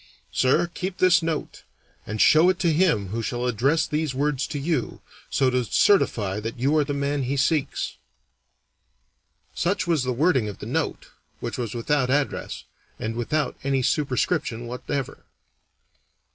Sir, 0.31 0.65
keep 0.73 0.97
this 0.97 1.21
note, 1.21 1.61
and 2.07 2.19
show 2.19 2.49
it 2.49 2.57
to 2.57 2.73
him 2.73 3.09
who 3.09 3.21
shall 3.21 3.45
address 3.45 3.85
these 3.85 4.15
words 4.15 4.47
to 4.47 4.57
you, 4.57 4.99
so 5.29 5.51
to 5.51 5.63
certify 5.63 6.39
that 6.39 6.57
you 6.57 6.75
are 6.75 6.83
the 6.83 6.91
man 6.95 7.21
he 7.21 7.37
seeks. 7.37 7.97
Such 9.53 9.85
was 9.85 10.01
the 10.01 10.11
wording 10.11 10.47
of 10.49 10.57
the 10.57 10.65
note, 10.65 11.09
which 11.39 11.59
was 11.59 11.75
without 11.75 12.09
address, 12.09 12.63
and 12.97 13.13
without 13.15 13.55
any 13.63 13.83
superscription 13.83 14.65
whatever. 14.65 15.23